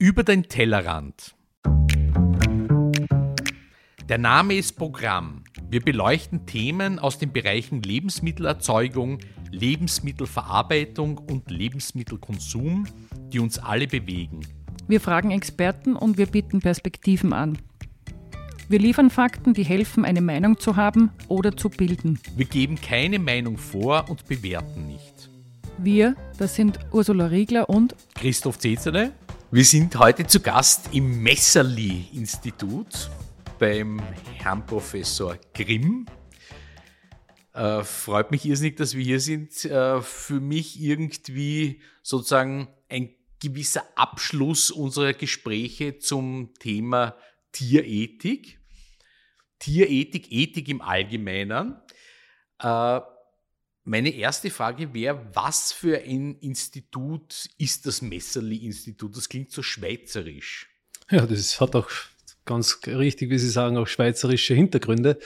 [0.00, 1.34] Über den Tellerrand.
[4.08, 5.42] Der Name ist Programm.
[5.68, 9.18] Wir beleuchten Themen aus den Bereichen Lebensmittelerzeugung,
[9.50, 12.86] Lebensmittelverarbeitung und Lebensmittelkonsum,
[13.32, 14.46] die uns alle bewegen.
[14.86, 17.58] Wir fragen Experten und wir bieten Perspektiven an.
[18.68, 22.20] Wir liefern Fakten, die helfen, eine Meinung zu haben oder zu bilden.
[22.36, 25.28] Wir geben keine Meinung vor und bewerten nicht.
[25.76, 29.12] Wir, das sind Ursula Riegler und Christoph Zezerle
[29.50, 33.10] wir sind heute zu Gast im Messerli-Institut
[33.58, 33.98] beim
[34.34, 36.06] Herrn Professor Grimm.
[37.54, 39.64] Äh, freut mich irrsinnig, dass wir hier sind.
[39.64, 47.16] Äh, für mich irgendwie sozusagen ein gewisser Abschluss unserer Gespräche zum Thema
[47.52, 48.60] Tierethik.
[49.60, 51.76] Tierethik, Ethik im Allgemeinen.
[52.58, 53.00] Äh,
[53.88, 59.16] meine erste Frage wäre, was für ein Institut ist das Messerli-Institut?
[59.16, 60.68] Das klingt so schweizerisch.
[61.10, 61.88] Ja, das hat auch
[62.44, 65.18] ganz richtig, wie Sie sagen, auch schweizerische Hintergründe.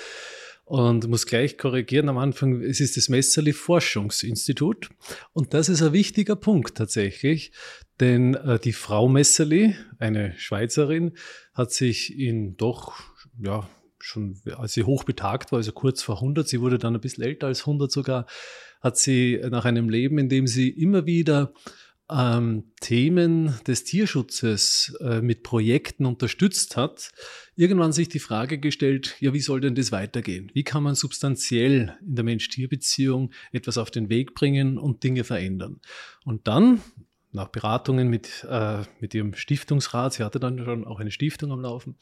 [0.64, 4.90] Und muss gleich korrigieren am Anfang, es ist das Messerli Forschungsinstitut.
[5.32, 7.52] Und das ist ein wichtiger Punkt tatsächlich,
[8.00, 11.16] denn äh, die Frau Messerli, eine Schweizerin,
[11.52, 12.94] hat sich in doch,
[13.38, 13.68] ja,
[14.02, 17.46] schon, als sie hochbetagt war, also kurz vor 100, sie wurde dann ein bisschen älter
[17.46, 18.26] als 100 sogar,
[18.80, 21.52] hat sie nach einem Leben, in dem sie immer wieder
[22.10, 27.12] ähm, Themen des Tierschutzes äh, mit Projekten unterstützt hat,
[27.56, 30.50] irgendwann sich die Frage gestellt, ja, wie soll denn das weitergehen?
[30.52, 35.80] Wie kann man substanziell in der Mensch-Tier-Beziehung etwas auf den Weg bringen und Dinge verändern?
[36.24, 36.80] Und dann
[37.32, 41.60] nach Beratungen mit, äh, mit ihrem Stiftungsrat, sie hatte dann schon auch eine Stiftung am
[41.60, 41.96] Laufen,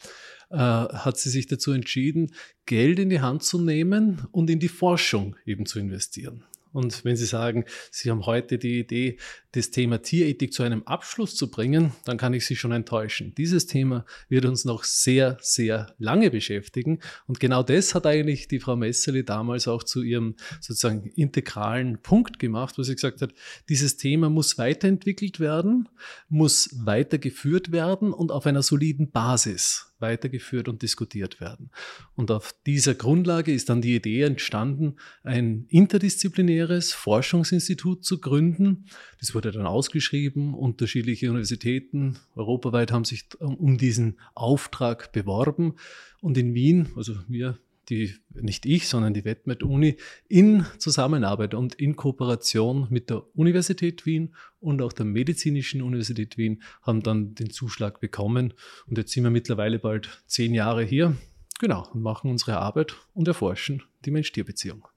[0.51, 2.35] äh, hat sie sich dazu entschieden,
[2.67, 6.45] Geld in die Hand zu nehmen und in die Forschung eben zu investieren.
[6.73, 9.19] Und wenn Sie sagen, Sie haben heute die Idee,
[9.53, 13.35] das Thema Tierethik zu einem Abschluss zu bringen, dann kann ich Sie schon enttäuschen.
[13.37, 17.01] Dieses Thema wird uns noch sehr, sehr lange beschäftigen.
[17.27, 22.39] Und genau das hat eigentlich die Frau Messerli damals auch zu ihrem sozusagen integralen Punkt
[22.39, 23.33] gemacht, wo sie gesagt hat,
[23.69, 25.89] dieses Thema muss weiterentwickelt werden,
[26.29, 31.71] muss weitergeführt werden und auf einer soliden Basis weitergeführt und diskutiert werden.
[32.15, 38.87] Und auf dieser Grundlage ist dann die Idee entstanden, ein interdisziplinäres Forschungsinstitut zu gründen.
[39.19, 40.55] Das wurde dann ausgeschrieben.
[40.55, 45.75] Unterschiedliche Universitäten europaweit haben sich um diesen Auftrag beworben.
[46.21, 47.59] Und in Wien, also wir
[47.91, 49.97] die, nicht ich, sondern die WetMed-Uni
[50.29, 56.63] in Zusammenarbeit und in Kooperation mit der Universität Wien und auch der Medizinischen Universität Wien
[56.83, 58.55] haben dann den Zuschlag bekommen.
[58.87, 61.17] Und jetzt sind wir mittlerweile bald zehn Jahre hier.
[61.59, 64.89] Genau, und machen unsere Arbeit und erforschen die Mensch-Tier-Beziehung.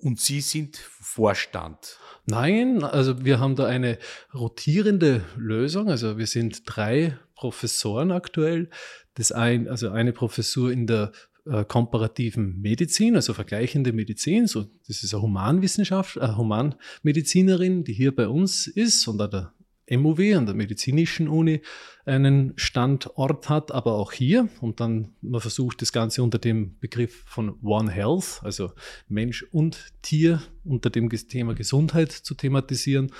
[0.00, 1.98] Und Sie sind Vorstand?
[2.24, 3.98] Nein, also wir haben da eine
[4.32, 5.90] rotierende Lösung.
[5.90, 8.70] Also wir sind drei Professoren aktuell.
[9.14, 11.10] Das ein, also eine Professur in der
[11.50, 14.46] äh, komparativen Medizin, also vergleichende Medizin.
[14.46, 19.52] So, das ist eine Humanwissenschaft, eine Humanmedizinerin, die hier bei uns ist und an der
[19.90, 21.62] MUW, an der medizinischen Uni,
[22.04, 24.48] einen Standort hat, aber auch hier.
[24.60, 28.72] Und dann man versucht das Ganze unter dem Begriff von One Health, also
[29.08, 33.12] Mensch und Tier, unter dem Thema Gesundheit zu thematisieren.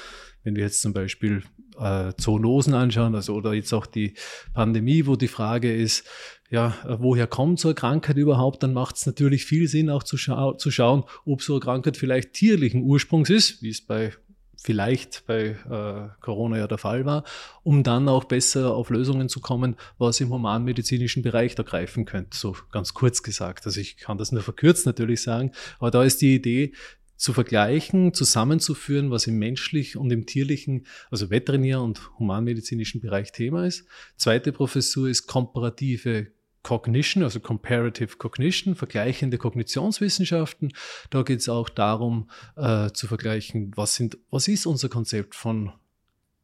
[0.42, 1.42] Wenn wir jetzt zum Beispiel
[1.78, 4.14] äh, Zoonosen anschauen, also oder jetzt auch die
[4.52, 6.06] Pandemie, wo die Frage ist,
[6.50, 10.16] ja, woher kommt so eine Krankheit überhaupt, dann macht es natürlich viel Sinn, auch zu,
[10.16, 14.12] schau zu schauen, ob so eine Krankheit vielleicht tierlichen Ursprungs ist, wie es bei
[14.60, 17.22] vielleicht bei äh, Corona ja der Fall war,
[17.62, 22.36] um dann auch besser auf Lösungen zu kommen, was im humanmedizinischen Bereich da greifen könnte,
[22.36, 23.66] so ganz kurz gesagt.
[23.66, 26.72] Also ich kann das nur verkürzt natürlich sagen, aber da ist die Idee,
[27.16, 33.66] zu vergleichen, zusammenzuführen, was im menschlichen und im tierlichen, also Veterinär- und humanmedizinischen Bereich Thema
[33.66, 33.86] ist.
[34.16, 36.28] Zweite Professur ist komparative
[36.68, 40.74] Cognition, also Comparative Cognition, vergleichende Kognitionswissenschaften.
[41.08, 45.72] Da geht es auch darum äh, zu vergleichen, was, sind, was ist unser Konzept von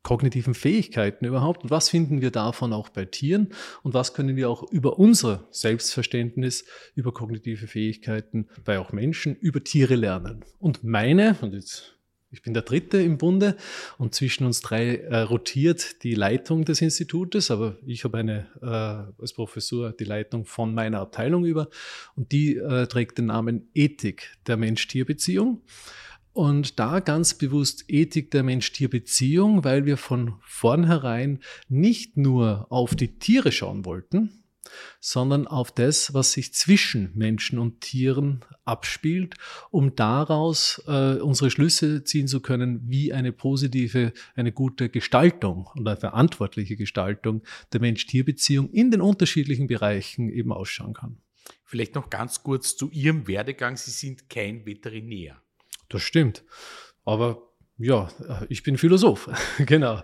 [0.03, 3.51] kognitiven Fähigkeiten überhaupt und was finden wir davon auch bei Tieren
[3.83, 6.65] und was können wir auch über unser Selbstverständnis,
[6.95, 10.43] über kognitive Fähigkeiten bei auch Menschen, über Tiere lernen.
[10.59, 11.94] Und meine, und jetzt
[12.35, 13.57] ich bin der Dritte im Bunde
[13.97, 19.23] und zwischen uns drei äh, rotiert die Leitung des Institutes, aber ich habe eine äh,
[19.23, 21.69] als Professor die Leitung von meiner Abteilung über
[22.17, 25.63] und die äh, trägt den Namen Ethik der Mensch-Tier-Beziehung.
[26.33, 31.39] Und da ganz bewusst Ethik der Mensch-Tier-Beziehung, weil wir von vornherein
[31.69, 34.44] nicht nur auf die Tiere schauen wollten,
[35.01, 39.35] sondern auf das, was sich zwischen Menschen und Tieren abspielt,
[39.71, 45.87] um daraus äh, unsere Schlüsse ziehen zu können, wie eine positive, eine gute Gestaltung und
[45.87, 51.19] eine verantwortliche Gestaltung der Mensch-Tier-Beziehung in den unterschiedlichen Bereichen eben ausschauen kann.
[51.65, 53.77] Vielleicht noch ganz kurz zu Ihrem Werdegang.
[53.77, 55.43] Sie sind kein Veterinär.
[55.89, 56.45] Das stimmt.
[57.05, 58.09] Aber ja,
[58.49, 59.29] ich bin Philosoph,
[59.67, 60.01] genau.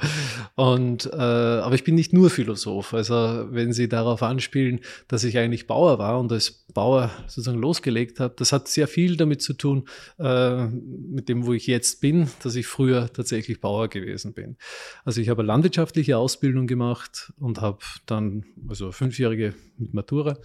[0.57, 2.93] Und äh, aber ich bin nicht nur Philosoph.
[2.95, 3.15] Also
[3.51, 8.35] wenn Sie darauf anspielen, dass ich eigentlich Bauer war und als Bauer sozusagen losgelegt habe,
[8.37, 9.89] das hat sehr viel damit zu tun
[10.19, 14.57] äh, mit dem, wo ich jetzt bin, dass ich früher tatsächlich Bauer gewesen bin.
[15.05, 20.39] Also ich habe landwirtschaftliche Ausbildung gemacht und habe dann also fünfjährige mit Matura,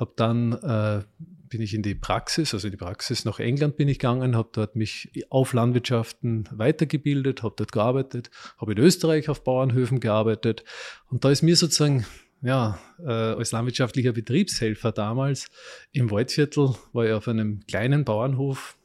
[0.00, 1.02] habe dann äh,
[1.48, 4.48] bin ich in die Praxis, also in die Praxis nach England bin ich gegangen, habe
[4.52, 10.64] dort mich auf Landwirtschaften weitergebildet, habe dort gearbeitet, habe in Österreich auf Bauernhöfen gearbeitet.
[11.10, 12.06] Und da ist mir sozusagen
[12.42, 15.48] ja, äh, als landwirtschaftlicher Betriebshelfer damals
[15.92, 18.78] im Waldviertel war ich auf einem kleinen Bauernhof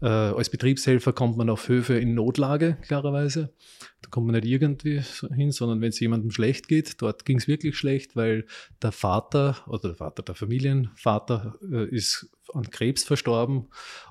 [0.00, 3.52] äh, als Betriebshelfer kommt man auf Höfe in Notlage, klarerweise.
[4.00, 5.00] Da kommt man nicht irgendwie
[5.34, 8.46] hin, sondern wenn es jemandem schlecht geht, dort ging es wirklich schlecht, weil
[8.82, 13.68] der Vater oder der Vater, der Familienvater äh, ist an Krebs verstorben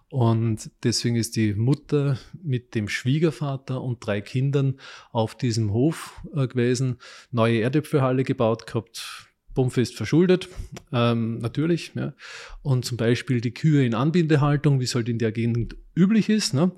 [0.10, 4.80] und deswegen ist die Mutter mit dem Schwiegervater und drei Kindern
[5.12, 6.98] auf diesem Hof äh, gewesen,
[7.31, 10.50] neue Erdäpfelhalle gebaut gehabt, Bumpfest verschuldet,
[10.92, 11.92] ähm, natürlich.
[11.95, 12.13] Ja.
[12.62, 16.53] Und zum Beispiel die Kühe in Anbindehaltung, wie es halt in der Gegend üblich ist.
[16.53, 16.71] Ne.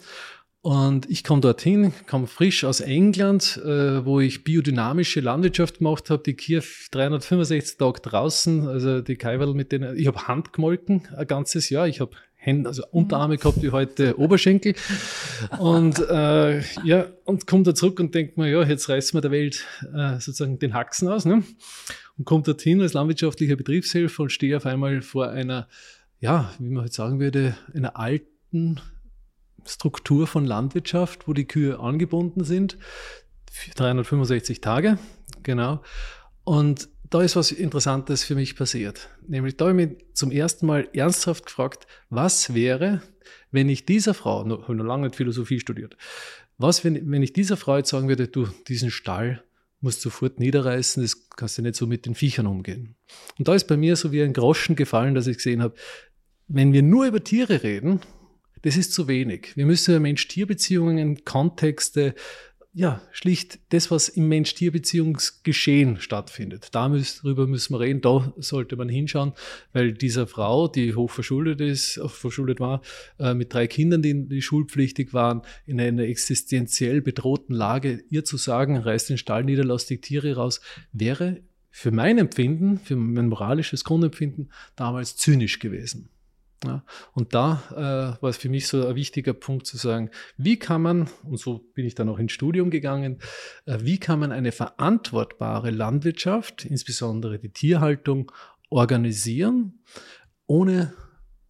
[0.61, 6.23] Und ich komme dorthin, komme frisch aus England, äh, wo ich biodynamische Landwirtschaft gemacht habe,
[6.23, 11.27] die Kühe 365 Tage draußen, also die Kaiwerl mit denen, ich habe Hand gemolken ein
[11.27, 14.75] ganzes Jahr, ich habe Hände, also Unterarme gehabt wie heute Oberschenkel.
[15.60, 19.31] Und äh, ja, und komme da zurück und denke mir, ja, jetzt reißen wir der
[19.31, 21.25] Welt äh, sozusagen den Haxen aus.
[21.25, 21.44] Ne?
[22.18, 25.68] und komme dorthin als landwirtschaftlicher Betriebshelfer und stehe auf einmal vor einer,
[26.19, 28.80] ja, wie man heute sagen würde, einer alten
[29.66, 32.78] Struktur von Landwirtschaft, wo die Kühe angebunden sind.
[33.75, 34.98] 365 Tage,
[35.44, 35.81] genau.
[36.44, 39.10] Und da ist was Interessantes für mich passiert.
[39.27, 43.04] Nämlich da habe ich mich zum ersten Mal ernsthaft gefragt, was wäre,
[43.51, 45.95] wenn ich dieser Frau, noch, noch lange nicht Philosophie studiert,
[46.57, 49.44] was, wenn, wenn ich dieser Frau jetzt sagen würde, du, diesen Stall,
[49.80, 52.95] musst sofort niederreißen, das kannst du nicht so mit den Viechern umgehen.
[53.38, 55.75] Und da ist bei mir so wie ein Groschen gefallen, dass ich gesehen habe,
[56.48, 58.00] wenn wir nur über Tiere reden,
[58.63, 59.56] das ist zu wenig.
[59.56, 62.16] Wir müssen Mensch-Tier-Beziehungen, Kontexte,
[62.75, 66.69] ja, schlicht das, was im Mensch-Tier-Beziehungsgeschehen stattfindet.
[66.71, 69.33] Darüber müssen wir reden, da sollte man hinschauen,
[69.73, 72.81] weil dieser Frau, die hochverschuldet ist, verschuldet war,
[73.19, 78.37] äh, mit drei Kindern, die, die schulpflichtig waren, in einer existenziell bedrohten Lage, ihr zu
[78.37, 80.59] sagen, reißt den Stall nieder, lass die Tiere raus,
[80.91, 86.09] wäre für mein Empfinden, für mein moralisches Grundempfinden damals zynisch gewesen.
[86.65, 86.83] Ja,
[87.13, 90.81] und da äh, war es für mich so ein wichtiger Punkt zu sagen, wie kann
[90.81, 93.19] man, und so bin ich dann auch ins Studium gegangen,
[93.65, 98.31] äh, wie kann man eine verantwortbare Landwirtschaft, insbesondere die Tierhaltung,
[98.69, 99.83] organisieren,
[100.48, 100.94] ohne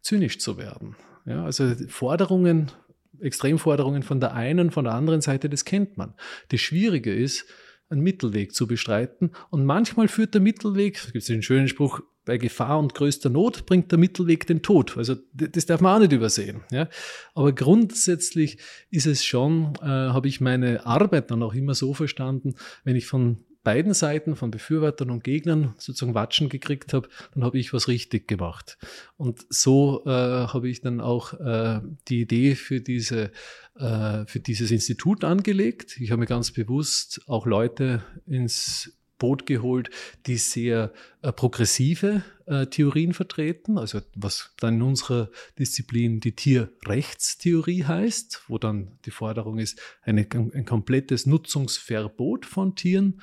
[0.01, 0.95] zynisch zu werden.
[1.25, 2.71] Ja, also Forderungen,
[3.19, 6.15] Extremforderungen von der einen, von der anderen Seite, das kennt man.
[6.49, 7.45] Das Schwierige ist,
[7.93, 9.31] einen Mittelweg zu bestreiten.
[9.49, 13.65] Und manchmal führt der Mittelweg, es gibt den schönen Spruch, bei Gefahr und größter Not
[13.65, 14.97] bringt der Mittelweg den Tod.
[14.97, 16.61] Also das darf man auch nicht übersehen.
[16.71, 16.87] Ja?
[17.35, 18.59] Aber grundsätzlich
[18.89, 23.07] ist es schon, äh, habe ich meine Arbeit dann auch immer so verstanden, wenn ich
[23.07, 27.87] von beiden Seiten, von Befürwortern und Gegnern sozusagen Watschen gekriegt habe, dann habe ich was
[27.87, 28.77] richtig gemacht.
[29.17, 33.31] Und so äh, habe ich dann auch äh, die Idee für diese
[33.75, 35.99] äh, für dieses Institut angelegt.
[35.99, 39.89] Ich habe mir ganz bewusst auch Leute ins Boot geholt,
[40.25, 40.91] die sehr
[41.21, 48.57] äh, progressive äh, Theorien vertreten, also was dann in unserer Disziplin die Tierrechtstheorie heißt, wo
[48.57, 53.21] dann die Forderung ist, eine, ein komplettes Nutzungsverbot von Tieren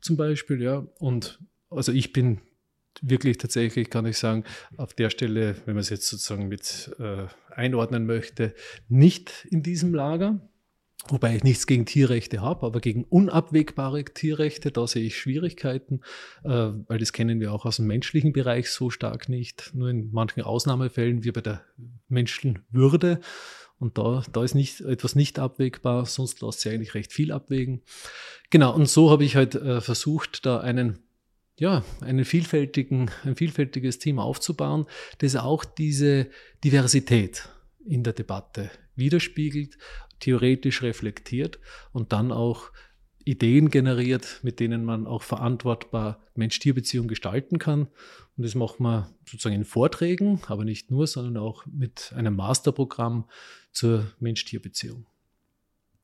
[0.00, 0.86] zum Beispiel, ja.
[0.98, 2.40] Und also ich bin
[3.00, 4.44] wirklich tatsächlich, kann ich sagen,
[4.76, 8.54] auf der Stelle, wenn man es jetzt sozusagen mit äh, einordnen möchte,
[8.88, 10.48] nicht in diesem Lager.
[11.08, 16.00] Wobei ich nichts gegen Tierrechte habe, aber gegen unabwegbare Tierrechte, da sehe ich Schwierigkeiten,
[16.44, 16.48] äh,
[16.86, 19.72] weil das kennen wir auch aus dem menschlichen Bereich so stark nicht.
[19.74, 21.62] Nur in manchen Ausnahmefällen wie bei der
[22.08, 23.20] Menschenwürde.
[23.80, 27.82] Und da, da ist nicht, etwas nicht abwägbar, sonst lässt sich eigentlich recht viel abwägen.
[28.50, 31.00] Genau, und so habe ich halt äh, versucht, da einen,
[31.58, 34.86] ja, einen vielfältigen, ein vielfältiges Team aufzubauen,
[35.18, 36.28] das auch diese
[36.62, 37.48] Diversität
[37.84, 39.78] in der Debatte widerspiegelt
[40.22, 41.58] theoretisch reflektiert
[41.92, 42.70] und dann auch
[43.24, 47.88] Ideen generiert, mit denen man auch verantwortbar Mensch-Tier-Beziehungen gestalten kann.
[48.36, 53.28] Und das macht man sozusagen in Vorträgen, aber nicht nur, sondern auch mit einem Masterprogramm
[53.70, 55.06] zur Mensch-Tier-Beziehung.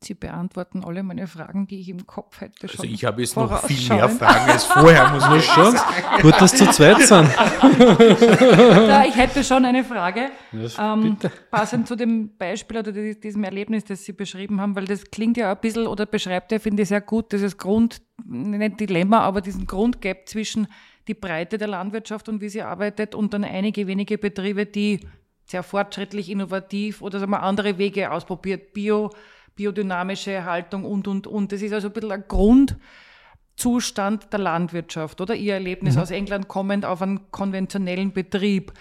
[0.01, 2.69] Sie beantworten alle meine Fragen, die ich im Kopf hätte.
[2.69, 5.93] Also ich habe jetzt noch viel mehr Fragen als vorher, muss man schon sagen.
[6.23, 7.29] Gut, dass zu zweit sind.
[8.89, 10.31] ja, ich hätte schon eine Frage,
[10.79, 11.17] ähm,
[11.51, 15.51] passend zu dem Beispiel oder diesem Erlebnis, das Sie beschrieben haben, weil das klingt ja
[15.51, 19.67] ein bisschen oder beschreibt ja, finde ich, sehr gut, dieses Grund, nicht Dilemma, aber diesen
[19.67, 20.69] Grundgap zwischen
[21.09, 25.01] die Breite der Landwirtschaft und wie sie arbeitet und dann einige wenige Betriebe, die
[25.47, 29.11] sehr fortschrittlich, innovativ oder sagen wir, andere Wege ausprobiert, Bio,
[29.59, 31.51] biodynamische Haltung und, und, und.
[31.51, 35.35] Das ist also ein bisschen ein Grundzustand der Landwirtschaft, oder?
[35.35, 36.03] Ihr Erlebnis mhm.
[36.03, 38.73] aus England kommend auf einen konventionellen Betrieb.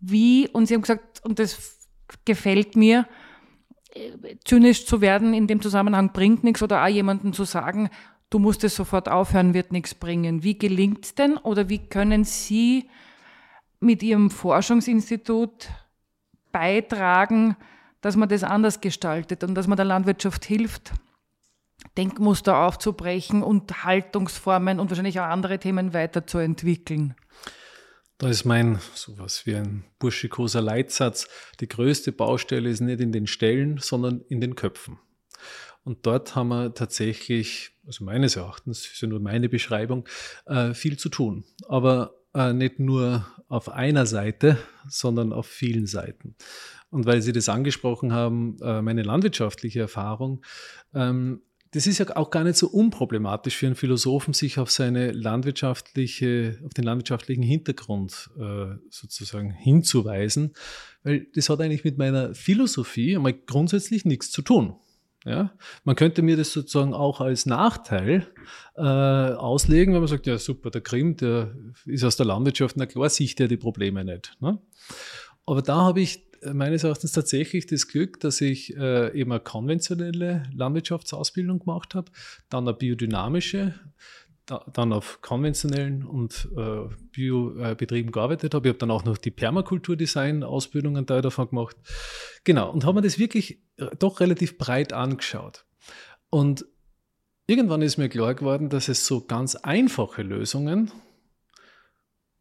[0.00, 1.88] Wie, und Sie haben gesagt, und das
[2.24, 3.06] gefällt mir,
[4.44, 7.88] zynisch zu werden in dem Zusammenhang bringt nichts oder auch jemandem zu sagen,
[8.28, 10.42] du musst es sofort aufhören, wird nichts bringen.
[10.42, 12.90] Wie gelingt es denn oder wie können Sie
[13.78, 15.68] mit Ihrem Forschungsinstitut
[16.50, 17.56] beitragen,
[18.00, 20.92] dass man das anders gestaltet und dass man der Landwirtschaft hilft,
[21.96, 27.14] Denkmuster aufzubrechen und Haltungsformen und wahrscheinlich auch andere Themen weiterzuentwickeln.
[28.18, 31.28] Da ist mein sowas wie ein burschikoser Leitsatz.
[31.60, 34.98] Die größte Baustelle ist nicht in den Stellen, sondern in den Köpfen.
[35.84, 40.06] Und dort haben wir tatsächlich, also meines Erachtens, das ist ja nur meine Beschreibung,
[40.46, 41.44] äh, viel zu tun.
[41.68, 44.58] Aber äh, nicht nur auf einer Seite,
[44.88, 46.34] sondern auf vielen Seiten.
[46.90, 50.44] Und weil Sie das angesprochen haben, äh, meine landwirtschaftliche Erfahrung,
[50.94, 51.42] ähm,
[51.72, 56.58] das ist ja auch gar nicht so unproblematisch für einen Philosophen, sich auf seine landwirtschaftliche,
[56.64, 60.54] auf den landwirtschaftlichen Hintergrund äh, sozusagen hinzuweisen,
[61.02, 64.76] weil das hat eigentlich mit meiner Philosophie einmal grundsätzlich nichts zu tun.
[65.24, 65.52] Ja?
[65.84, 68.26] Man könnte mir das sozusagen auch als Nachteil
[68.76, 71.54] äh, auslegen, wenn man sagt, ja super, der Grimm, der
[71.86, 74.36] ist aus der Landwirtschaft, na klar sieht er die Probleme nicht.
[74.40, 74.58] Ne?
[75.46, 80.44] Aber da habe ich meines Erachtens tatsächlich das Glück, dass ich äh, eben eine konventionelle
[80.54, 82.10] Landwirtschaftsausbildung gemacht habe,
[82.48, 83.74] dann eine biodynamische,
[84.48, 88.68] da, dann auf konventionellen und äh, Biobetrieben äh, gearbeitet habe.
[88.68, 91.76] Ich habe dann auch noch die Permakulturdesign-Ausbildung einen Teil davon gemacht.
[92.44, 95.64] Genau, und habe mir das wirklich äh, doch relativ breit angeschaut.
[96.30, 96.66] Und
[97.46, 100.90] irgendwann ist mir klar geworden, dass es so ganz einfache Lösungen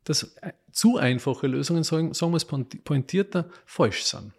[0.08, 4.34] dass äh, zu einfache Lösungen, sagen, sagen wir es pointierter, falsch sind.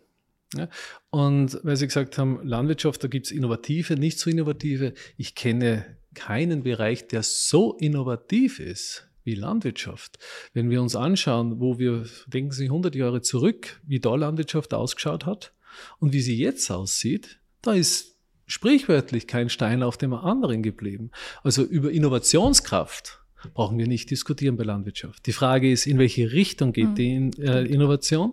[0.54, 0.68] Ja?
[1.10, 4.94] Und weil Sie gesagt haben, Landwirtschaft, da gibt es innovative, nicht so innovative.
[5.16, 5.84] Ich kenne
[6.18, 10.18] keinen Bereich, der so innovativ ist wie Landwirtschaft.
[10.52, 15.26] Wenn wir uns anschauen, wo wir, denken Sie 100 Jahre zurück, wie da Landwirtschaft ausgeschaut
[15.26, 15.52] hat
[15.98, 21.10] und wie sie jetzt aussieht, da ist sprichwörtlich kein Stein auf dem anderen geblieben.
[21.42, 23.22] Also über Innovationskraft
[23.54, 25.26] brauchen wir nicht diskutieren bei Landwirtschaft.
[25.26, 26.94] Die Frage ist, in welche Richtung geht mhm.
[26.94, 28.32] die in, äh, Innovation?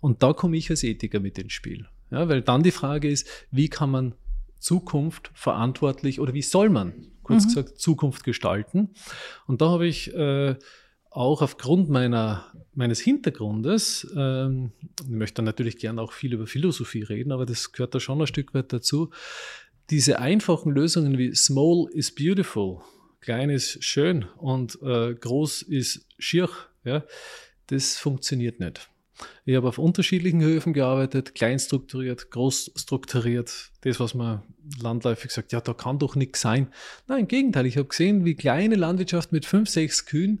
[0.00, 1.86] Und da komme ich als Ethiker mit ins Spiel.
[2.10, 4.14] Ja, weil dann die Frage ist, wie kann man
[4.58, 7.48] Zukunft verantwortlich oder wie soll man, kurz mhm.
[7.48, 8.90] gesagt, Zukunft gestalten?
[9.46, 10.56] Und da habe ich äh,
[11.10, 14.72] auch aufgrund meiner, meines Hintergrundes, ähm,
[15.02, 18.26] ich möchte natürlich gerne auch viel über Philosophie reden, aber das gehört da schon ein
[18.26, 19.10] Stück weit dazu,
[19.90, 22.82] diese einfachen Lösungen wie Small is Beautiful
[23.20, 26.48] klein ist schön und äh, groß ist schier.
[26.84, 27.04] Ja?
[27.66, 28.88] Das funktioniert nicht.
[29.44, 33.70] Ich habe auf unterschiedlichen Höfen gearbeitet, klein strukturiert, groß strukturiert.
[33.80, 34.42] Das, was man
[34.80, 36.68] landläufig sagt, ja, da kann doch nichts sein.
[37.06, 40.40] Nein, im Gegenteil, ich habe gesehen, wie kleine Landwirtschaft mit fünf, sechs Kühen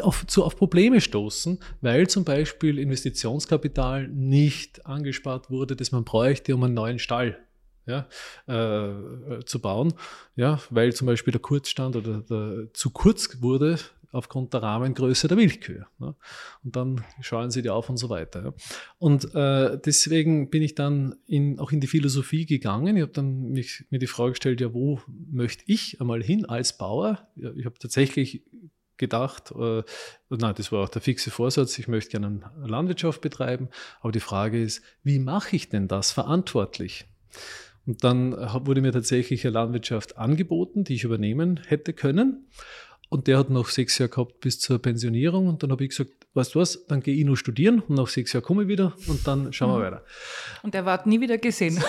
[0.00, 6.54] auf, zu, auf Probleme stoßen, weil zum Beispiel Investitionskapital nicht angespart wurde, das man bräuchte,
[6.54, 7.38] um einen neuen Stall
[7.86, 8.06] ja,
[8.46, 9.94] äh, zu bauen,
[10.36, 13.78] ja, weil zum Beispiel der Kurzstand oder der, zu kurz wurde
[14.12, 15.86] aufgrund der Rahmengröße der Milchkühe.
[15.98, 16.14] Ne?
[16.64, 18.44] Und dann schauen sie die auf und so weiter.
[18.44, 18.54] Ja?
[18.98, 22.96] Und äh, deswegen bin ich dann in, auch in die Philosophie gegangen.
[22.96, 25.00] Ich habe dann mich, mir die Frage gestellt, ja, wo
[25.30, 27.28] möchte ich einmal hin als Bauer?
[27.36, 28.42] Ich habe tatsächlich
[28.96, 29.82] gedacht, äh,
[30.28, 33.68] nein, das war auch der fixe Vorsatz, ich möchte gerne Landwirtschaft betreiben,
[34.00, 37.06] aber die Frage ist, wie mache ich denn das verantwortlich?
[37.86, 38.32] Und dann
[38.66, 42.46] wurde mir tatsächlich eine Landwirtschaft angeboten, die ich übernehmen hätte können.
[43.10, 45.48] Und der hat noch sechs Jahre gehabt bis zur Pensionierung.
[45.48, 48.06] Und dann habe ich gesagt, weißt du was, dann gehe ich nur studieren und nach
[48.06, 49.92] sechs Jahren komme ich wieder und dann schauen wir mhm.
[49.92, 50.04] weiter.
[50.62, 51.82] Und er war nie wieder gesehen.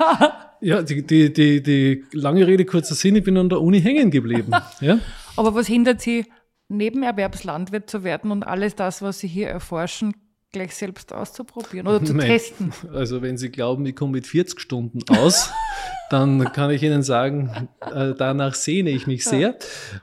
[0.62, 4.10] ja, die, die, die, die lange Rede, kurzer Sinn, ich bin an der Uni hängen
[4.10, 4.52] geblieben.
[4.80, 4.98] Ja?
[5.36, 6.26] Aber was hindert Sie,
[6.68, 10.14] Nebenerwerbslandwirt zu werden und alles das, was Sie hier erforschen,
[10.52, 12.28] gleich selbst auszuprobieren oder zu Nein.
[12.28, 12.72] testen?
[12.92, 15.50] Also wenn Sie glauben, ich komme mit 40 Stunden aus,
[16.10, 19.56] dann kann ich Ihnen sagen, äh, danach sehne ich mich sehr.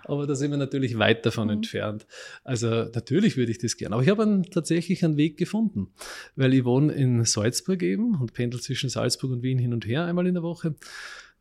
[0.06, 1.54] Aber da sind wir natürlich weit davon mhm.
[1.54, 2.08] entfernt.
[2.44, 3.94] Also natürlich würde ich das gerne.
[3.96, 5.94] Aber ich habe einen, tatsächlich einen Weg gefunden,
[6.36, 10.06] weil ich wohne in Salzburg eben und pendel zwischen Salzburg und Wien hin und her
[10.06, 10.76] einmal in der Woche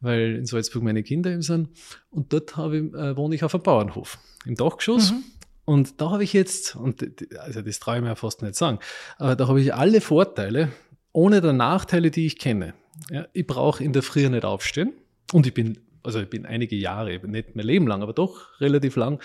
[0.00, 1.70] weil in Salzburg meine Kinder eben sind.
[2.10, 5.12] Und dort ich, äh, wohne ich auf einem Bauernhof im Dachgeschoss.
[5.12, 5.24] Mhm.
[5.68, 7.04] Und da habe ich jetzt, und
[7.40, 8.78] also das traue ich mir ja fast nicht sagen,
[9.18, 10.70] aber da habe ich alle Vorteile
[11.12, 12.72] ohne der Nachteile, die ich kenne.
[13.10, 14.94] Ja, ich brauche in der Früh nicht aufstehen
[15.34, 18.96] und ich bin, also ich bin einige Jahre, nicht mein Leben lang, aber doch relativ
[18.96, 19.20] lang.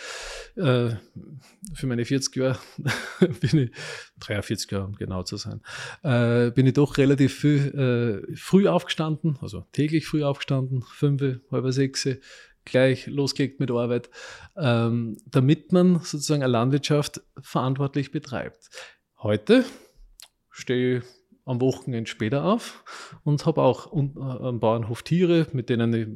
[0.57, 0.95] Äh,
[1.73, 2.59] für meine 40 Jahre
[3.39, 3.71] bin ich,
[4.19, 5.61] 43 Jahre um genau zu sein,
[6.03, 11.21] äh, bin ich doch relativ viel, äh, früh aufgestanden, also täglich früh aufgestanden, fünf,
[11.51, 12.05] halb sechs,
[12.65, 14.09] gleich losgelegt mit Arbeit,
[14.55, 18.69] ähm, damit man sozusagen eine Landwirtschaft verantwortlich betreibt.
[19.17, 19.65] Heute
[20.49, 21.03] stehe ich
[21.45, 22.85] am Wochenende später auf
[23.23, 26.07] und habe auch äh, am Bauernhof Tiere, mit denen ich,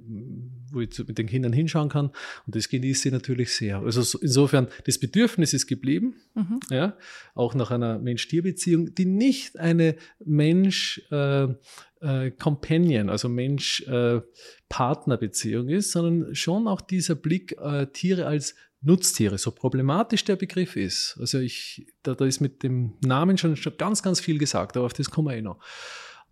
[0.71, 2.11] wo ich mit den Kindern hinschauen kann.
[2.45, 3.79] Und das genieße ich natürlich sehr.
[3.79, 6.59] Also insofern, das Bedürfnis ist geblieben, mhm.
[6.69, 6.97] ja,
[7.35, 11.49] auch nach einer Mensch-Tier-Beziehung, die nicht eine Mensch- äh,
[12.01, 19.37] äh, Companion, also Mensch-Partner-Beziehung äh, ist, sondern schon auch dieser Blick äh, Tiere als Nutztiere,
[19.37, 21.17] so problematisch der Begriff ist.
[21.19, 24.85] Also ich, da, da ist mit dem Namen schon, schon ganz, ganz viel gesagt, aber
[24.85, 25.59] auf das kommen wir eh noch.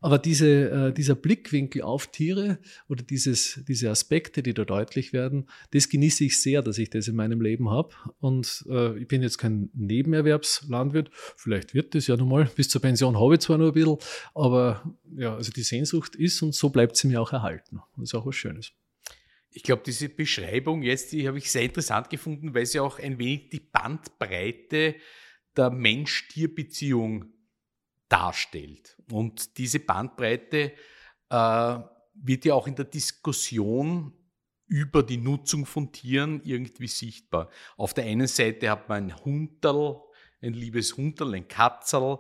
[0.02, 5.50] Aber diese, äh, dieser Blickwinkel auf Tiere oder dieses, diese Aspekte, die da deutlich werden,
[5.72, 7.96] das genieße ich sehr, dass ich das in meinem Leben habe.
[8.20, 11.10] Und äh, ich bin jetzt kein Nebenerwerbslandwirt.
[11.38, 12.50] Vielleicht wird das ja nochmal.
[12.56, 13.98] Bis zur Pension habe ich zwar nur ein bisschen,
[14.36, 17.80] aber ja, also die Sehnsucht ist und so bleibt sie mir auch erhalten.
[17.98, 18.74] Das ist auch was Schönes.
[19.50, 23.18] Ich glaube, diese Beschreibung jetzt, die habe ich sehr interessant gefunden, weil sie auch ein
[23.18, 24.96] wenig die Bandbreite
[25.56, 27.32] der Mensch-Tier-Beziehung
[28.10, 28.98] darstellt.
[29.12, 30.74] Und diese Bandbreite
[31.30, 31.80] äh,
[32.14, 34.14] wird ja auch in der Diskussion
[34.68, 37.50] über die Nutzung von Tieren irgendwie sichtbar.
[37.78, 40.02] Auf der einen Seite hat man ein Hunterl,
[40.42, 42.20] ein liebes Hunterl, ein Katzerl.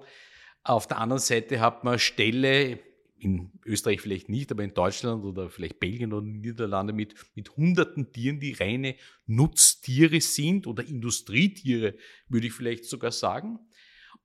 [0.63, 2.79] Auf der anderen Seite hat man Ställe,
[3.17, 8.11] in Österreich vielleicht nicht, aber in Deutschland oder vielleicht Belgien oder Niederlande mit, mit hunderten
[8.11, 11.95] Tieren, die reine Nutztiere sind oder Industrietiere,
[12.27, 13.59] würde ich vielleicht sogar sagen.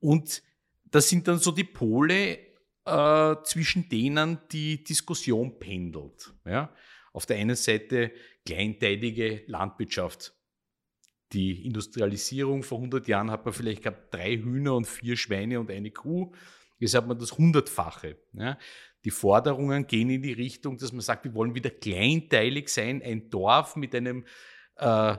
[0.01, 0.43] Und
[0.91, 2.39] das sind dann so die Pole,
[2.85, 6.33] äh, zwischen denen die Diskussion pendelt.
[6.45, 6.75] Ja?
[7.13, 8.13] Auf der einen Seite
[8.45, 10.35] kleinteilige Landwirtschaft.
[11.33, 15.71] Die Industrialisierung vor 100 Jahren hat man vielleicht gehabt drei Hühner und vier Schweine und
[15.71, 16.33] eine Kuh.
[16.79, 18.17] Jetzt hat man das Hundertfache.
[18.33, 18.59] Ja.
[19.05, 23.31] Die Forderungen gehen in die Richtung, dass man sagt, wir wollen wieder kleinteilig sein, ein
[23.31, 24.25] Dorf mit einem
[24.77, 25.17] äh,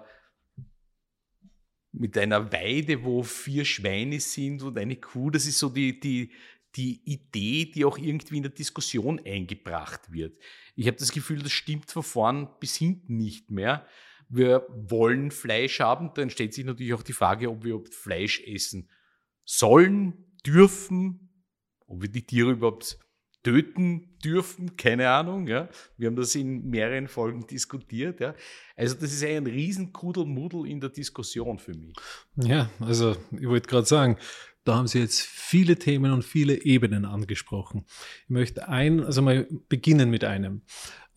[1.91, 5.29] mit einer Weide, wo vier Schweine sind und eine Kuh.
[5.29, 6.31] Das ist so die, die,
[6.75, 10.37] die Idee, die auch irgendwie in der Diskussion eingebracht wird.
[10.75, 13.85] Ich habe das Gefühl, das stimmt von vorn bis hinten nicht mehr.
[14.29, 18.89] Wir wollen Fleisch haben, dann stellt sich natürlich auch die Frage, ob wir Fleisch essen
[19.43, 21.45] sollen, dürfen,
[21.87, 22.97] ob wir die Tiere überhaupt
[23.43, 25.47] töten dürfen, keine Ahnung.
[25.47, 25.69] Ja.
[25.97, 28.19] Wir haben das in mehreren Folgen diskutiert.
[28.19, 28.35] Ja.
[28.75, 31.95] Also das ist ein riesen Kudelmudel in der Diskussion für mich.
[32.35, 34.17] Ja, also ich wollte gerade sagen,
[34.63, 37.85] da haben Sie jetzt viele Themen und viele Ebenen angesprochen.
[38.25, 40.61] Ich möchte ein, also mal beginnen mit einem,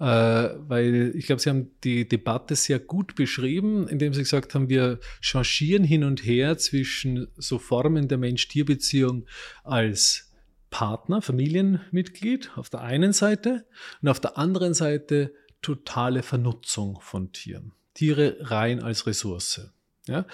[0.00, 4.70] äh, weil ich glaube, Sie haben die Debatte sehr gut beschrieben, indem Sie gesagt haben,
[4.70, 9.26] wir changieren hin und her zwischen so Formen der Mensch-Tier-Beziehung
[9.62, 10.33] als
[10.74, 13.64] Partner, Familienmitglied auf der einen Seite
[14.02, 15.32] und auf der anderen Seite
[15.62, 17.70] totale Vernutzung von Tieren.
[17.94, 19.70] Tiere rein als Ressource.
[20.08, 20.26] Ja?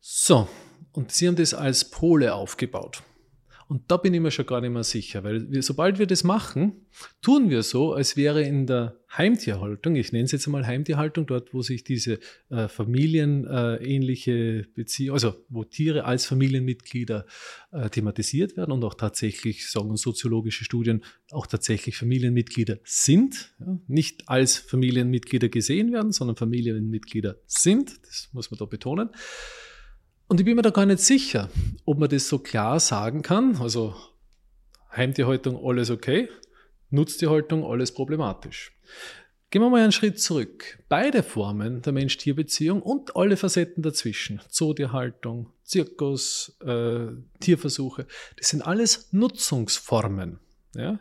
[0.00, 0.48] So,
[0.92, 3.02] und sie haben das als Pole aufgebaut.
[3.70, 6.24] Und da bin ich mir schon gar nicht mehr sicher, weil wir, sobald wir das
[6.24, 6.88] machen,
[7.22, 11.54] tun wir so, als wäre in der Heimtierhaltung, ich nenne es jetzt einmal Heimtierhaltung, dort,
[11.54, 17.26] wo sich diese äh, familienähnliche äh, Beziehung, also wo Tiere als Familienmitglieder
[17.70, 24.28] äh, thematisiert werden und auch tatsächlich, sagen soziologische Studien, auch tatsächlich Familienmitglieder sind, ja, nicht
[24.28, 29.10] als Familienmitglieder gesehen werden, sondern Familienmitglieder sind, das muss man da betonen.
[30.30, 31.50] Und ich bin mir da gar nicht sicher,
[31.84, 33.56] ob man das so klar sagen kann.
[33.56, 33.96] Also
[34.94, 36.28] Heimtierhaltung, alles okay.
[36.90, 38.70] Nutztierhaltung, alles problematisch.
[39.50, 40.78] Gehen wir mal einen Schritt zurück.
[40.88, 47.08] Beide Formen der Mensch-Tier-Beziehung und alle Facetten dazwischen, Zootierhaltung, Zirkus, äh,
[47.40, 50.38] Tierversuche, das sind alles Nutzungsformen.
[50.74, 51.00] Ja?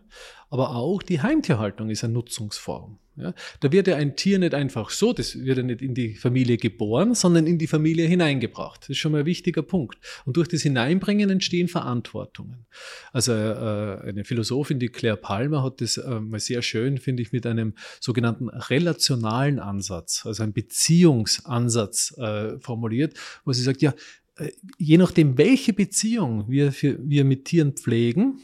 [0.50, 2.98] Aber auch die Heimtierhaltung ist eine Nutzungsform.
[3.16, 3.34] Ja?
[3.60, 6.58] Da wird ja ein Tier nicht einfach so, das wird ja nicht in die Familie
[6.58, 8.82] geboren, sondern in die Familie hineingebracht.
[8.82, 10.00] Das ist schon mal ein wichtiger Punkt.
[10.26, 12.66] Und durch das Hineinbringen entstehen Verantwortungen.
[13.12, 17.32] Also äh, eine Philosophin, die Claire Palmer, hat das äh, mal sehr schön, finde ich,
[17.32, 23.14] mit einem sogenannten relationalen Ansatz, also einem Beziehungsansatz äh, formuliert,
[23.46, 23.94] wo sie sagt, ja,
[24.38, 28.40] äh, je nachdem, welche Beziehung wir, für, wir mit Tieren pflegen,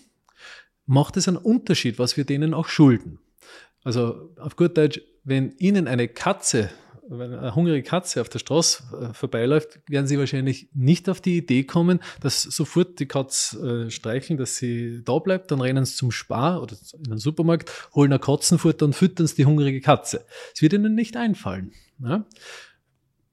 [0.86, 3.20] macht es einen Unterschied, was wir denen auch schulden.
[3.84, 6.70] Also auf gut Deutsch, wenn Ihnen eine Katze,
[7.08, 11.38] wenn eine hungrige Katze auf der Straße äh, vorbeiläuft, werden Sie wahrscheinlich nicht auf die
[11.38, 15.96] Idee kommen, dass sofort die Katze äh, streicheln, dass sie da bleibt, dann rennen sie
[15.96, 20.26] zum Spar oder in den Supermarkt, holen ein Katzenfutter und füttern sie die hungrige Katze.
[20.54, 21.72] Es wird Ihnen nicht einfallen.
[22.04, 22.26] Ja?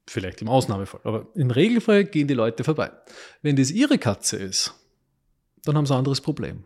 [0.06, 2.90] Vielleicht im Ausnahmefall, aber im Regelfall gehen die Leute vorbei.
[3.40, 4.74] Wenn das Ihre Katze ist,
[5.64, 6.64] dann haben Sie ein anderes Problem.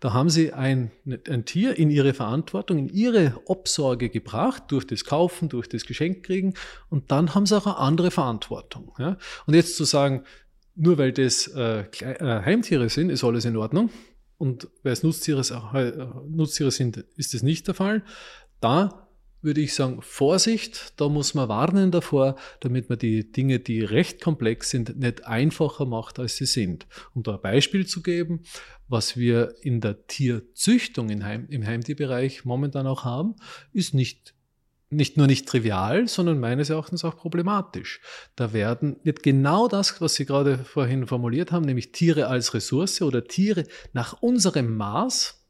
[0.00, 0.90] Da haben sie ein,
[1.28, 6.24] ein Tier in ihre Verantwortung, in ihre Obsorge gebracht, durch das Kaufen, durch das Geschenk
[6.24, 6.54] kriegen
[6.88, 8.92] und dann haben sie auch eine andere Verantwortung.
[8.98, 9.16] Ja?
[9.46, 10.24] Und jetzt zu sagen,
[10.74, 13.90] nur weil das äh, äh Heimtiere sind, ist alles in Ordnung
[14.38, 15.40] und weil es Nutztiere,
[15.74, 18.02] äh, Nutztiere sind, ist das nicht der Fall.
[18.60, 19.05] Da
[19.42, 24.20] würde ich sagen, Vorsicht, da muss man warnen davor, damit man die Dinge, die recht
[24.20, 26.86] komplex sind, nicht einfacher macht, als sie sind.
[27.14, 28.42] Um da ein Beispiel zu geben,
[28.88, 33.36] was wir in der Tierzüchtung im, Heim, im Heimtierbereich momentan auch haben,
[33.72, 34.34] ist nicht
[34.88, 38.00] nicht nur nicht trivial, sondern meines Erachtens auch problematisch.
[38.36, 43.02] Da werden, wird genau das, was Sie gerade vorhin formuliert haben, nämlich Tiere als Ressource
[43.02, 45.44] oder Tiere nach unserem Maß,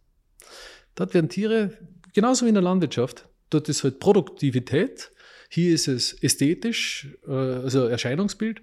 [0.95, 1.77] dort werden Tiere,
[2.15, 5.11] genauso wie in der Landwirtschaft, dort ist halt Produktivität,
[5.49, 8.63] hier ist es ästhetisch, äh, also Erscheinungsbild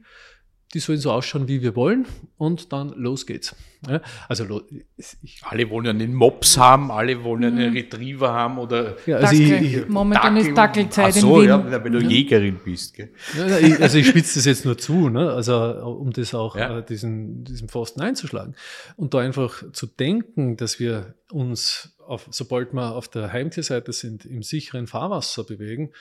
[0.73, 3.55] die sollen so ausschauen, wie wir wollen und dann los geht's.
[3.87, 4.61] Ja, also
[4.97, 7.75] ich, alle wollen einen Mops haben, alle wollen einen mhm.
[7.75, 11.71] Retriever haben oder ja, also ich, ich, Momentan Dackel, ist Dackelzeit so, in Wien.
[11.71, 12.95] Ja, wenn du Jägerin bist.
[12.95, 13.11] Gell?
[13.37, 15.31] Ja, also ich spitze das jetzt nur zu, ne?
[15.31, 15.55] also
[15.99, 16.79] um das auch ja.
[16.79, 18.55] äh, diesen, diesen Pfosten einzuschlagen
[18.95, 24.25] und da einfach zu denken, dass wir uns, auf, sobald wir auf der Heimtierseite sind,
[24.25, 25.91] im sicheren Fahrwasser bewegen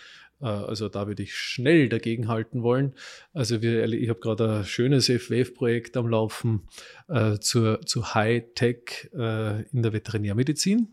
[0.43, 2.95] äh, also da würde ich schnell dagegen halten wollen.
[3.33, 6.62] Also wir, ich habe gerade ein schönes FWF-Projekt am Laufen
[7.09, 10.88] äh, zur, zu High-Tech äh, in der Veterinärmedizin.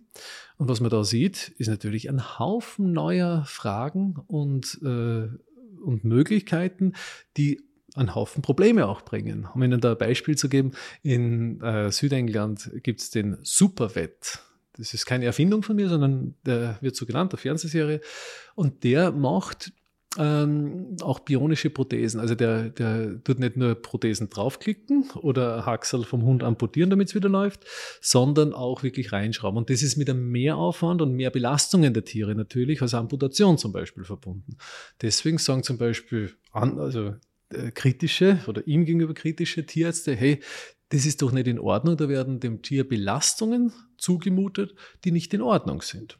[0.58, 5.28] Und was man da sieht, ist natürlich ein Haufen neuer Fragen und, äh,
[5.84, 6.94] und Möglichkeiten,
[7.38, 7.62] die
[7.96, 9.48] einen Haufen Probleme auch bringen.
[9.54, 14.44] Um Ihnen da ein Beispiel zu geben, in äh, Südengland gibt es den Supervet
[14.80, 18.02] das ist keine Erfindung von mir, sondern der wird so genannt, der Fernsehserie.
[18.56, 19.74] Und der macht
[20.18, 22.20] ähm, auch bionische Prothesen.
[22.20, 27.16] Also der, der tut nicht nur Prothesen draufklicken oder Haxel vom Hund amputieren, damit es
[27.16, 27.66] wieder läuft,
[28.02, 29.58] sondern auch wirklich reinschrauben.
[29.58, 33.72] Und das ist mit einem Mehraufwand und mehr Belastungen der Tiere natürlich als Amputation zum
[33.72, 34.58] Beispiel verbunden.
[35.02, 37.14] Deswegen sagen zum Beispiel an, also
[37.50, 40.40] äh, kritische oder ihm gegenüber kritische Tierärzte, hey,
[40.90, 45.42] das ist doch nicht in Ordnung, da werden dem Tier Belastungen zugemutet, die nicht in
[45.42, 46.18] Ordnung sind.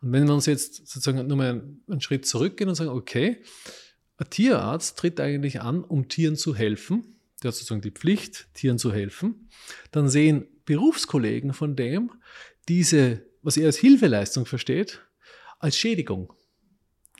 [0.00, 3.42] Und wenn wir uns jetzt sozusagen nur mal einen Schritt zurückgehen und sagen, okay,
[4.18, 8.78] ein Tierarzt tritt eigentlich an, um Tieren zu helfen, der hat sozusagen die Pflicht, Tieren
[8.78, 9.48] zu helfen,
[9.92, 12.12] dann sehen Berufskollegen von dem
[12.68, 15.00] diese, was er als Hilfeleistung versteht,
[15.58, 16.32] als Schädigung.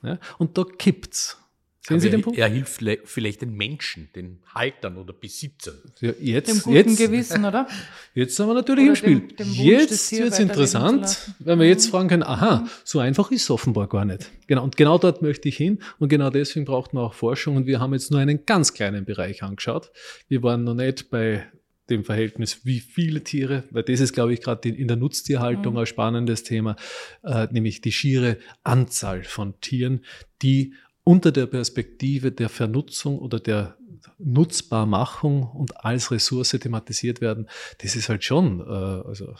[0.03, 1.40] Ja, und da kippt's.
[1.83, 2.37] Sehen Sie den Punkt?
[2.37, 5.73] Er hilft vielleicht den Menschen, den Haltern oder Besitzern.
[5.99, 7.67] Ja, jetzt, dem guten jetzt, Gewissen, oder?
[8.13, 9.19] Jetzt sind wir natürlich oder im Spiel.
[9.21, 11.91] Dem, dem jetzt wird es interessant, wenn wir jetzt mhm.
[11.91, 14.29] fragen können, aha, so einfach ist es offenbar gar nicht.
[14.47, 15.79] Genau, und genau dort möchte ich hin.
[15.97, 17.55] Und genau deswegen braucht man auch Forschung.
[17.55, 19.91] Und wir haben jetzt nur einen ganz kleinen Bereich angeschaut.
[20.27, 21.45] Wir waren noch nicht bei
[21.89, 25.79] dem Verhältnis, wie viele Tiere, weil das ist, glaube ich, gerade in der Nutztierhaltung mhm.
[25.79, 26.75] ein spannendes Thema,
[27.23, 30.05] äh, nämlich die schiere Anzahl von Tieren,
[30.41, 33.77] die unter der Perspektive der Vernutzung oder der
[34.17, 37.47] Nutzbarmachung und als Ressource thematisiert werden,
[37.79, 39.33] das ist halt schon, äh, also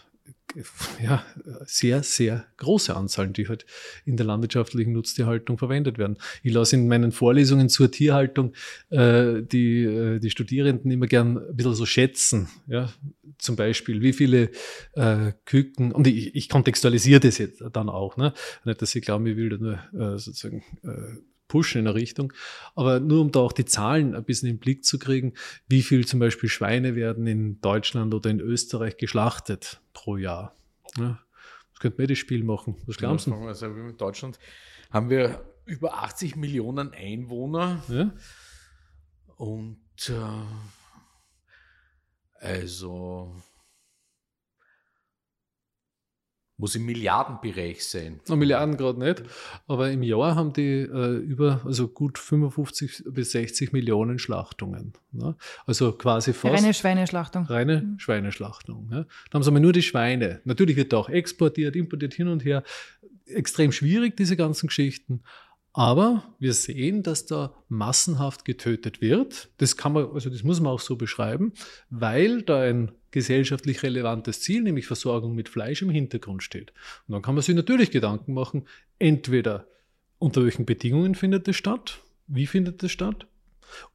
[1.02, 1.24] ja,
[1.66, 3.66] sehr, sehr große Anzahlen, die halt
[4.06, 6.18] in der landwirtschaftlichen Nutztierhaltung verwendet werden.
[6.44, 8.54] Ich lasse in meinen Vorlesungen zur Tierhaltung
[8.90, 12.50] äh, die, äh, die Studierenden immer gern ein bisschen so schätzen.
[12.68, 12.92] Ja?
[13.38, 14.50] Zum Beispiel, wie viele
[14.94, 18.34] äh, Küken, und ich, ich kontextualisiere das jetzt dann auch, ne?
[18.66, 21.18] nicht, dass sie glauben, ich will da nur äh, sozusagen äh,
[21.52, 22.32] pushen in eine Richtung.
[22.76, 25.34] Aber nur um da auch die Zahlen ein bisschen im Blick zu kriegen,
[25.68, 30.56] wie viel zum Beispiel Schweine werden in Deutschland oder in Österreich geschlachtet pro Jahr.
[30.98, 31.20] Ja,
[31.74, 32.78] das könnte man das Spiel machen.
[32.86, 33.34] Was glauben Sie?
[33.34, 34.40] Also in Deutschland
[34.92, 37.84] haben wir über 80 Millionen Einwohner.
[37.90, 38.14] Ja?
[39.36, 40.14] Und äh,
[42.40, 43.36] also
[46.62, 48.20] muss im Milliardenbereich sein.
[48.30, 49.24] No, Milliarden gerade nicht,
[49.68, 54.94] aber im Jahr haben die äh, über, also gut 55 bis 60 Millionen Schlachtungen.
[55.12, 55.36] Ne?
[55.66, 56.54] Also quasi fast.
[56.54, 57.46] Reine Schweineschlachtung.
[57.46, 58.00] Reine mhm.
[58.00, 58.90] Schweineschlachtung.
[58.92, 59.06] Ja?
[59.30, 60.40] Da haben sie aber nur die Schweine.
[60.46, 62.64] Natürlich wird da auch exportiert, importiert hin und her.
[63.26, 65.24] Extrem schwierig, diese ganzen Geschichten.
[65.74, 69.50] Aber wir sehen, dass da massenhaft getötet wird.
[69.58, 71.54] Das kann man, also das muss man auch so beschreiben,
[71.90, 76.72] weil da ein gesellschaftlich relevantes Ziel, nämlich Versorgung mit Fleisch im Hintergrund steht.
[77.08, 78.68] Und dann kann man sich natürlich Gedanken machen,
[79.00, 79.68] entweder
[80.18, 83.28] unter welchen Bedingungen findet das statt, wie findet das statt,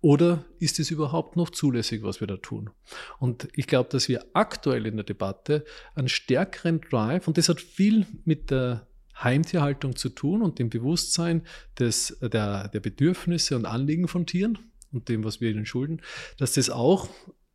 [0.00, 2.70] oder ist es überhaupt noch zulässig, was wir da tun?
[3.18, 7.60] Und ich glaube, dass wir aktuell in der Debatte einen stärkeren Drive, und das hat
[7.60, 8.86] viel mit der
[9.22, 11.42] Heimtierhaltung zu tun und dem Bewusstsein
[11.78, 14.58] des, der, der Bedürfnisse und Anliegen von Tieren
[14.92, 16.02] und dem, was wir ihnen schulden,
[16.38, 17.08] dass das auch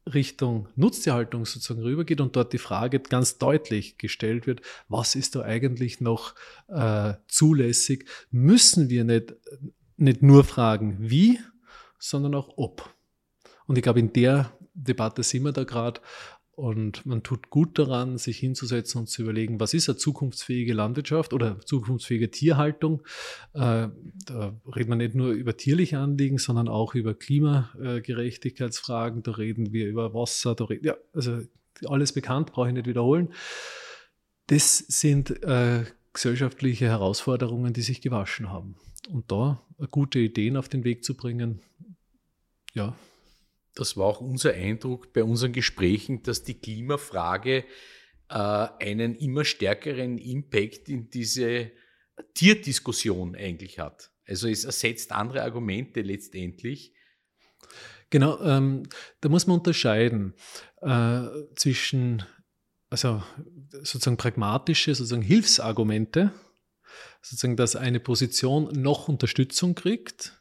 [0.05, 5.41] Richtung Nutztierhaltung sozusagen rübergeht und dort die Frage ganz deutlich gestellt wird, was ist da
[5.41, 6.35] eigentlich noch
[6.67, 8.07] äh, zulässig?
[8.31, 9.35] Müssen wir nicht,
[9.97, 11.39] nicht nur fragen, wie,
[11.99, 12.93] sondern auch ob.
[13.67, 16.01] Und ich glaube, in der Debatte sind wir da gerade
[16.55, 21.33] und man tut gut daran, sich hinzusetzen und zu überlegen, was ist eine zukunftsfähige Landwirtschaft
[21.33, 23.01] oder zukunftsfähige Tierhaltung.
[23.53, 23.87] Äh,
[24.25, 29.23] da redet man nicht nur über tierliche Anliegen, sondern auch über Klimagerechtigkeitsfragen.
[29.23, 30.53] Da reden wir über Wasser.
[30.53, 31.39] Da reden, ja, also
[31.85, 33.33] alles bekannt, brauche ich nicht wiederholen.
[34.47, 38.75] Das sind äh, gesellschaftliche Herausforderungen, die sich gewaschen haben.
[39.09, 41.61] Und da gute Ideen auf den Weg zu bringen,
[42.73, 42.95] ja,
[43.75, 47.65] das war auch unser Eindruck bei unseren Gesprächen, dass die Klimafrage
[48.29, 51.71] äh, einen immer stärkeren Impact in diese
[52.33, 54.11] Tierdiskussion eigentlich hat.
[54.27, 56.93] Also es ersetzt andere Argumente letztendlich.
[58.09, 58.83] Genau, ähm,
[59.21, 60.33] da muss man unterscheiden
[60.81, 61.23] äh,
[61.55, 62.23] zwischen
[62.89, 63.23] also
[63.71, 66.33] sozusagen pragmatische, sozusagen Hilfsargumente,
[67.21, 70.40] sozusagen, dass eine Position noch Unterstützung kriegt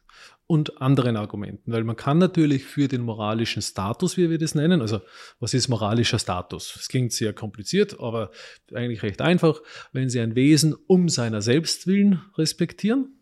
[0.51, 1.71] und anderen Argumenten.
[1.71, 4.99] Weil man kann natürlich für den moralischen Status, wie wir das nennen, also
[5.39, 6.73] was ist moralischer Status?
[6.75, 8.31] Das klingt sehr kompliziert, aber
[8.73, 9.61] eigentlich recht einfach.
[9.93, 13.17] Wenn Sie ein Wesen um seiner selbst willen respektieren,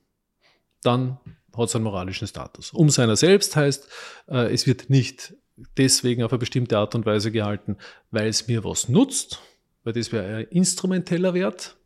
[0.82, 1.20] dann
[1.56, 2.72] hat es einen moralischen Status.
[2.72, 3.88] Um seiner selbst heißt,
[4.30, 5.36] äh, es wird nicht
[5.78, 7.78] deswegen auf eine bestimmte Art und Weise gehalten,
[8.10, 9.40] weil es mir was nutzt,
[9.84, 11.78] weil das wäre ein instrumenteller Wert,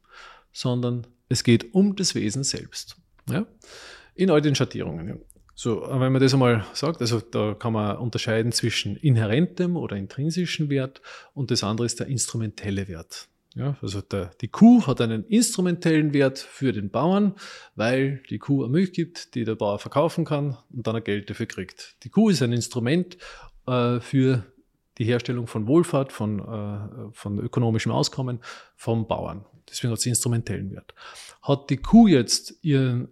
[0.53, 2.95] sondern es geht um das Wesen selbst.
[3.29, 3.45] Ja?
[4.15, 5.19] In all den Schattierungen.
[5.63, 10.69] So, wenn man das einmal sagt, also da kann man unterscheiden zwischen inhärentem oder intrinsischen
[10.69, 11.01] Wert
[11.33, 13.29] und das andere ist der instrumentelle Wert.
[13.55, 17.35] Ja, also der, die Kuh hat einen instrumentellen Wert für den Bauern,
[17.75, 21.29] weil die Kuh eine Milch gibt, die der Bauer verkaufen kann und dann er Geld
[21.29, 21.95] dafür kriegt.
[22.03, 23.17] Die Kuh ist ein Instrument
[23.65, 24.43] äh, für
[24.97, 28.39] die Herstellung von Wohlfahrt, von, äh, von ökonomischem Auskommen
[28.75, 29.45] vom Bauern.
[29.69, 30.93] Deswegen hat sie instrumentellen Wert.
[31.41, 33.07] Hat die Kuh jetzt ihr,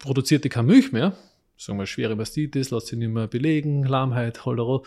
[0.00, 1.16] produziert die keine Milch mehr,
[1.64, 4.82] sagen wir schwere Mastitis, lässt sich nicht mehr belegen, Lahmheit, Cholera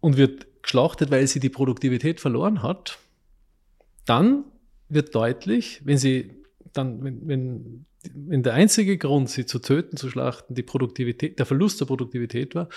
[0.00, 2.98] und wird geschlachtet, weil sie die Produktivität verloren hat,
[4.04, 4.44] dann
[4.88, 10.10] wird deutlich, wenn sie dann, wenn, wenn, wenn der einzige Grund, sie zu töten, zu
[10.10, 12.68] schlachten, die Produktivität, der Verlust der Produktivität war,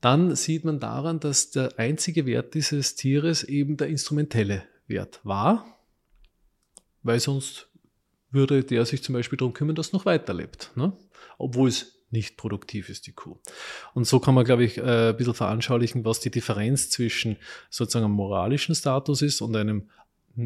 [0.00, 5.66] dann sieht man daran, dass der einzige Wert dieses Tieres eben der instrumentelle Wert war,
[7.02, 7.68] weil sonst
[8.30, 10.92] würde der sich zum Beispiel darum kümmern, dass es noch weiterlebt, ne?
[11.36, 13.38] obwohl es nicht produktiv ist, die Kuh.
[13.94, 17.36] Und so kann man, glaube ich, äh, ein bisschen veranschaulichen, was die Differenz zwischen
[17.70, 19.88] sozusagen einem moralischen Status ist und einem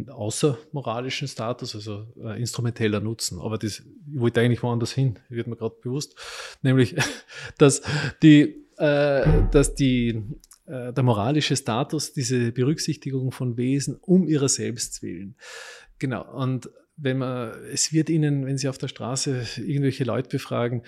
[0.08, 3.40] außermoralischen Status, also äh, instrumenteller Nutzen.
[3.40, 6.16] Aber das, ich wollte eigentlich woanders hin, wird mir gerade bewusst,
[6.62, 6.96] nämlich,
[7.58, 7.82] dass
[8.22, 10.22] die, äh, dass die,
[10.66, 15.36] der moralische Status, diese Berücksichtigung von Wesen um ihrer selbst willen.
[15.98, 16.24] Genau.
[16.32, 20.82] Und wenn man, es wird ihnen, wenn sie auf der Straße irgendwelche Leute befragen,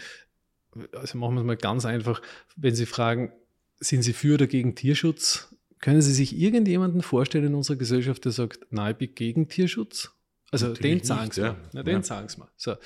[0.93, 2.23] also machen wir es mal ganz einfach,
[2.57, 3.33] wenn Sie fragen,
[3.81, 5.55] sind Sie für oder gegen Tierschutz?
[5.81, 10.16] Können Sie sich irgendjemanden vorstellen in unserer Gesellschaft, der sagt, nein, ich bin gegen Tierschutz?
[10.53, 11.57] Also Natürlich den sagen sie ja.
[11.73, 11.83] mal.
[11.83, 12.03] den ja.
[12.03, 12.49] sagen sie mal.
[12.57, 12.77] So.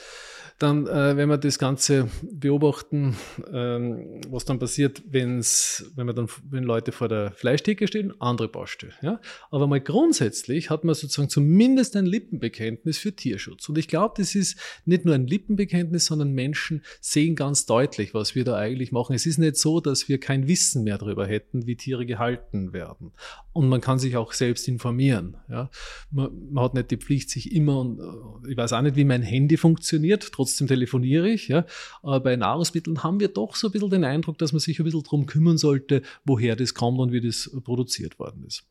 [0.59, 3.17] Dann, äh, wenn wir das Ganze beobachten,
[3.53, 8.49] ähm, was dann passiert, wenn's, wenn man dann, wenn Leute vor der Fleischtheke stehen, andere
[8.49, 8.93] Baustelle.
[9.03, 9.21] Ja?
[9.51, 13.69] Aber mal grundsätzlich hat man sozusagen zumindest ein Lippenbekenntnis für Tierschutz.
[13.69, 18.35] Und ich glaube, das ist nicht nur ein Lippenbekenntnis, sondern Menschen sehen ganz deutlich, was
[18.35, 19.15] wir da eigentlich machen.
[19.15, 23.13] Es ist nicht so, dass wir kein Wissen mehr darüber hätten, wie Tiere gehalten werden.
[23.53, 25.37] Und man kann sich auch selbst informieren.
[25.49, 25.71] Ja?
[26.11, 29.05] Man, man hat nicht die Pflicht, sich immer, und äh, ich weiß auch nicht, wie
[29.05, 31.49] mein Handy funktioniert, trotzdem telefoniere ich.
[31.49, 31.67] Ja?
[32.03, 34.85] Aber bei Nahrungsmitteln haben wir doch so ein bisschen den Eindruck, dass man sich ein
[34.85, 38.65] bisschen darum kümmern sollte, woher das kommt und wie das produziert worden ist.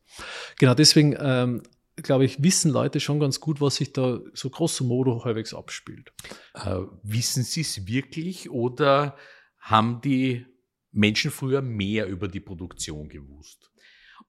[0.58, 1.62] Genau deswegen ähm,
[2.02, 6.12] glaube ich, wissen Leute schon ganz gut, was sich da so grosso modo halbwegs abspielt.
[6.54, 9.16] Äh, wissen Sie es wirklich oder
[9.58, 10.46] haben die
[10.92, 13.70] Menschen früher mehr über die Produktion gewusst?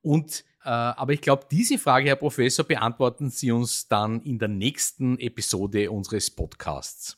[0.01, 5.17] Und aber ich glaube, diese Frage, Herr Professor, beantworten Sie uns dann in der nächsten
[5.19, 7.17] Episode unseres Podcasts.